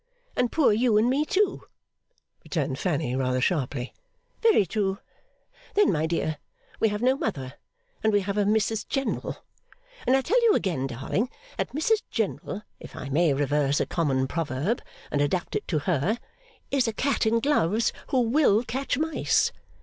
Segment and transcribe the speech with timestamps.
[0.35, 1.61] And poor you and me, too,'
[2.43, 3.93] returned Fanny, rather sharply.
[4.41, 4.97] 'Very true!
[5.75, 6.39] Then, my dear,
[6.79, 7.53] we have no mother,
[8.03, 9.37] and we have a Mrs General.
[10.07, 11.29] And I tell you again, darling,
[11.59, 16.17] that Mrs General, if I may reverse a common proverb and adapt it to her,
[16.71, 19.51] is a cat in gloves who will catch mice.